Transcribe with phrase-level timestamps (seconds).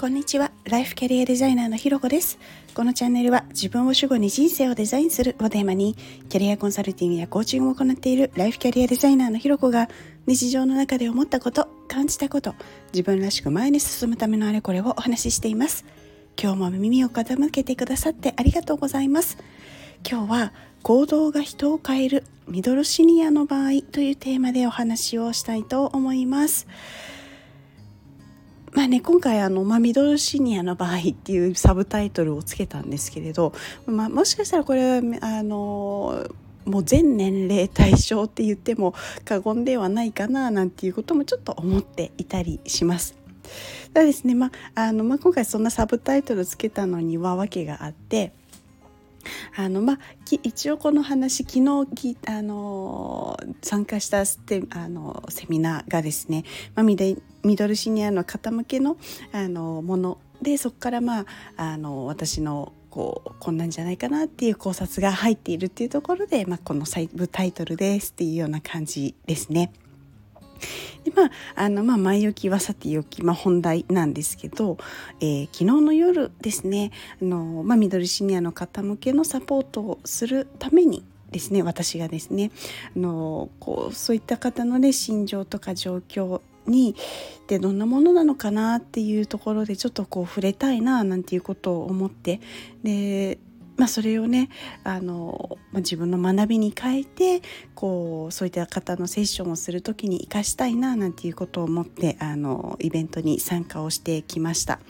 [0.00, 0.50] こんにちは。
[0.64, 2.38] ライフキャリアデザイナーのひろこです。
[2.72, 5.94] このチャンネルは自分を主語に人生をデザインするをテーマに、
[6.30, 9.90] キャリアコンサルティングやコーチングを行っているライフキャリアデザイナーのひろこが、
[10.24, 12.54] 日常の中で思ったこと、感じたこと、
[12.94, 15.84] 自分らしく前に進むためのあれこれをお話ししています。
[16.42, 19.36] 今日も耳を傾けてくださってありがとうございます。
[20.10, 26.66] 今日は行動が人を変えるミドルシニアの場合というテーマでお話をしたいと思います。
[28.72, 33.52] まあね、今回あの、まあ、ミドルシニアの場合っていうサブタイトルをつけたんですけれど、
[33.86, 36.28] まあ、もしかしたらこれはあの
[36.64, 43.16] もう全年齢対象って言っても過言ではないかななんていうこともちょっと思っていたりします。
[43.92, 48.32] ただですね、まああのまあ、今回そんなサブタイトルつけたのには訳があって
[49.56, 49.98] あのまあ、
[50.42, 58.96] 一応この話昨日あの参加したあのセミナーがですね、まあ、ミドルシニアの方向けの
[59.32, 69.72] あのものでそこからまああの私のこうこんなんじゃないかなっていう考察が入っているっていうところで、まあ、このサイブタイトルですっていうような感じですね。
[71.04, 74.78] でまああのまあ前置きはさておき、まあ、本題なんですけど、
[75.20, 82.50] えー、昨日の夜ですねあの、まあ、ミドルシニアの方向けのサポートをするためにですね私がですね
[82.96, 86.94] あのこうそういった方のね心情とか状況に
[87.46, 92.40] でどんなものなのかなっていうところでちょっとこう触れたいななんていうことを思って
[92.82, 93.38] で
[93.80, 94.50] まあ、それをね
[94.84, 97.40] あの、まあ、自分の学びに変えて
[97.74, 104.80] こうそういった方のセッションをする時に生かしたいななんていうことを思ってあのイベントに参加をしてきました。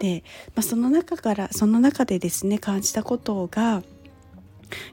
[0.00, 0.24] で、
[0.56, 3.84] まあ、その中からその中でですね感じたことが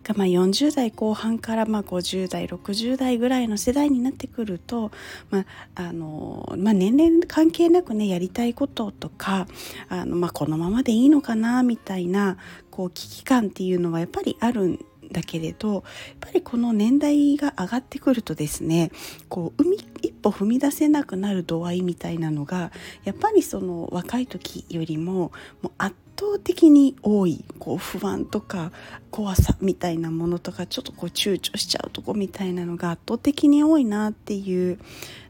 [0.04, 4.92] がまあ40代後半からまあ50代60代ぐらいの世代になってくると、
[5.30, 9.48] まああのまあ、年齢関係なくねやりたいこととか
[9.90, 12.38] あの、まあ、このままでいいのかなみたいな
[12.70, 14.80] こう危機感っていうのはやっぱりあるん
[15.12, 15.84] だけれどやっ
[16.20, 18.92] ぱりこの年代が上がってくるとですね
[19.30, 22.72] こう海一歩踏み出せなくなる度合いみたいなのが
[23.04, 28.72] やっぱりその若い時よりももう圧倒的に多いこう不安とか
[29.10, 34.80] 怖さみたいなものとかちょっとこう躊躇しちゃうとこみたいなのが圧倒的に多いなっていう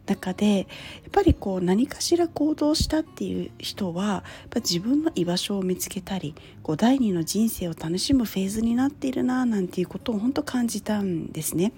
[0.05, 0.67] 中でやっ
[1.11, 4.23] ぱりこう何かしら行動したっていう人は
[4.55, 11.71] 自分の居場所を見つけたりこう第二の人生を楽しむフェーズになっているななんていうことを本当感じたんですね。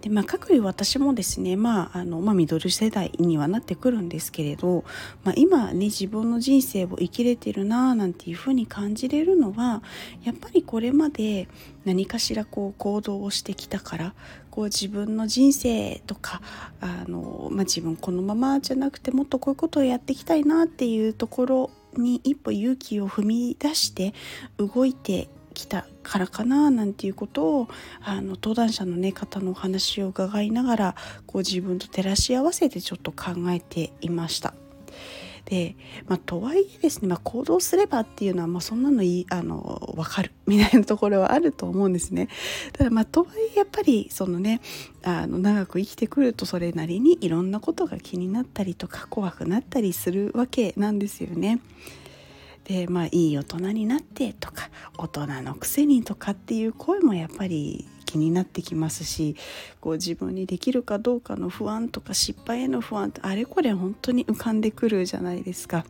[0.00, 4.84] でまあ、各有私もですね、まああのまあ、ミドル世代にはなってくるんですけれど、
[5.22, 9.82] まあ、今ね自分の人生を生きれてるななんていうふうに感じれるのは
[10.24, 11.46] やっぱりこれまで
[11.84, 14.14] 何かしらこう行動をしてきたから
[14.50, 16.42] こう自分の人生とか
[16.80, 24.14] あの、まあ、自分このままじゃなくてもっとこういうことをやっていきたいなっていうところに一歩勇気を踏み出して
[24.58, 27.68] 動いてきたからかななんていうことを
[28.02, 30.94] あの登壇者の、ね、方のお話を伺いながら
[31.26, 34.54] こう自分と照らし合わせてちょっと考えていました。
[35.44, 35.76] で、
[36.06, 42.28] まあ、とはいえですね、まあ、行動すればっていうのは、まあ、そんなのいいあの分かるみたいなところはあると思うんですね。
[42.72, 44.60] ただまあとはいえやっぱりそのね
[45.02, 51.60] あの長く生きてくるとそれなりにいろんなことが気になったりとか怖くなったりするわけなんですよね。
[52.64, 59.36] でまあいい大人になってとか大人のくせにとかっていう声もやっぱり気になってきますし
[59.80, 65.84] こう自分にできるかどうかの不安とか失敗への不安ってあれこれ本当に浮かんでくるじゃないですか。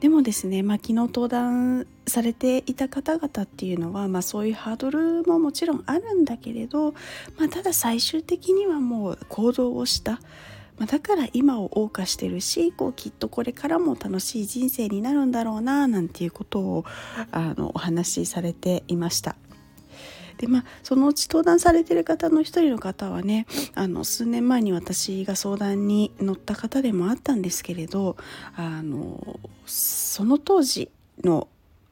[0.00, 6.92] でもですね、まあ、昨日登壇されていた方々っていうのは、まあ、そういうハードルももちろんあるんだけれど、
[7.38, 10.20] まあ、ただ最終的にはもう行動をした
[10.78, 16.84] まあ、だから今を謳歌してるしこうきっとこれからも楽しい人生になるんだろうななんていうことを
[17.30, 19.36] あのお話しされていました。
[20.36, 23.46] でまあ、そのうち登壇されてる方の一人の方はね
[23.76, 28.16] あの数年前に私が相談に乗った方でもあったんですけれど
[28.56, 30.90] あのその当時
[31.22, 31.46] の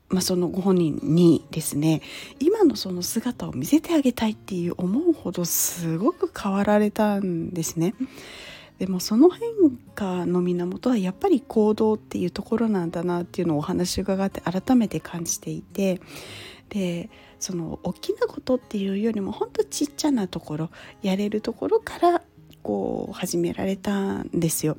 [0.08, 2.02] まあ、そのご本人にですね
[2.38, 7.94] 今のその姿を見せてあげたいっていう思うほどすごく変わられたんですね。
[8.82, 9.48] でもその変
[9.94, 16.00] 化の源はやっぱり行動っていうところなんだなっていうのをお話伺って改めて感じていて
[16.68, 17.08] で
[17.38, 20.70] その大きなことっていうよりもほんとちっちゃなところ
[21.00, 22.22] やれるところから
[22.64, 24.76] こう始められたんですよ。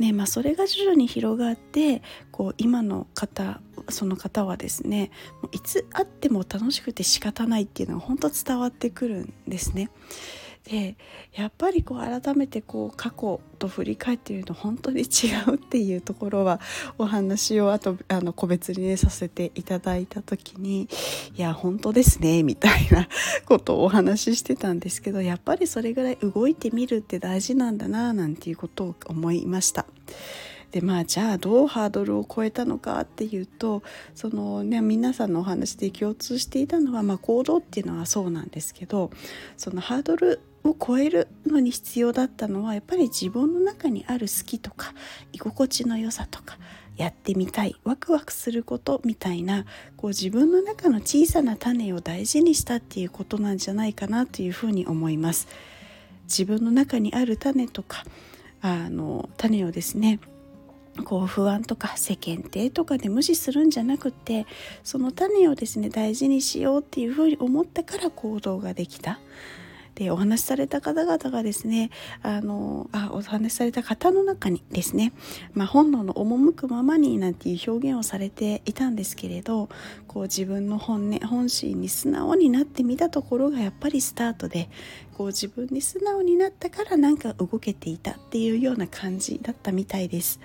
[0.00, 2.02] ねまあ、それが徐々に広がって
[2.32, 5.12] こう今の方その方はですね
[5.52, 9.88] いつ会っても楽しくて仕方ないっていうのが本当伝わってくるんですね。
[10.64, 10.96] で
[11.34, 15.04] やっぱりこう改めてこう過去と振り返ってみると本当に違
[15.48, 16.60] うっていうところは
[16.98, 20.88] お話をあとあの個別にねさせていただいた時に
[21.36, 23.08] いや本当ですねみたいな
[23.44, 29.86] ことをお話ししてたんですけどやっぱりそれぐらい動いてみるって大事なんだななんていうことを思いました。
[30.70, 33.82] でまあじゃあどうハードルを超えたのかっていうと
[34.14, 39.10] そのね皆さんのお話で共通していたのは、まあ、行動っていうのはそうなんですけど
[39.58, 44.94] そのハードルを超えるのに必要だったのはやっぱり自分の中にある好きとか
[45.32, 46.58] 居心地の良さとか
[46.96, 49.64] やってみたいワクワクすることみたいな
[49.96, 55.48] こう自分の中の小さな種を大事にしたっていうことなんじゃないかなというふうに思います。
[56.24, 58.04] 自分の中にある種とか
[58.60, 60.20] あの種をですね
[61.04, 64.46] こう不安とか世間体とかで無視するんじゃなくて
[64.84, 69.18] その種をですね大事にしようっていうふうに思ったから行動ができた。
[69.94, 71.90] でお話しされた方々がですね
[72.22, 75.12] あのあお話しされた方の中にですね、
[75.54, 79.68] まあ、本能の赴くままになんていう表現をされていたんですけれど
[80.06, 84.70] こう自分の本音本心に素直になってみたところがやっぱりスタートで
[85.16, 90.40] こう自分に素直になったからなんか動けていたっていうような感じだったみたいです。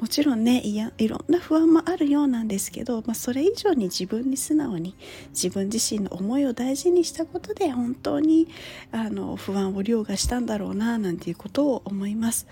[0.00, 4.94] もちろんねいやいろんな不安もあるようなんですけど、まあ、それ以上に自分に素直に
[5.30, 8.48] 自分自身の思いを大事にしたことで本当に
[8.92, 12.46] あの不安を凌駕したんだろうななんていうことを思います。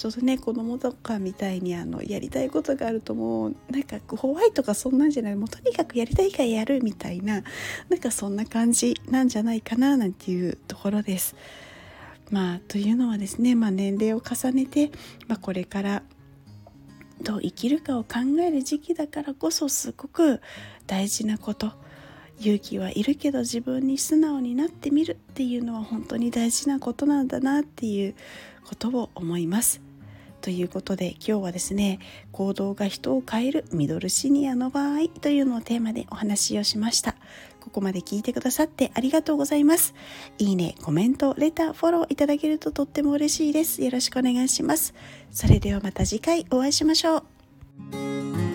[0.00, 7.42] ちょっとね子供とかみたいにあのやりたいことがあるともうなんかホワイトかそんなんじゃないもうとにかくやりたいからやるみたいな
[7.90, 11.36] なんかそんな感じなんじゃないかななんていうところです。
[12.30, 14.90] まあというのはですね、まあ、年齢を重ねて、
[15.28, 16.02] まあ、これから
[17.22, 20.40] どう生きるかを考える時期だからこそすごく
[20.86, 21.72] 大事なこと
[22.40, 28.14] 勇気はいるけど自分に素直になってみるっていうのは本当に大事なことなんだなっていう
[28.64, 29.82] ことを思います。
[30.40, 31.98] ということで今日はですね
[32.32, 37.14] 行動が人を変えるミドルシニアの場合というのをテーマでお話をしました
[37.60, 39.94] ここまで聞いてくださってありがとうございます。
[40.38, 43.82] いいねコメントレターフォローいただけるととっても嬉しいです。
[43.82, 44.94] よろしくお願いします。
[45.30, 48.49] それではまた次回お会いしましょう。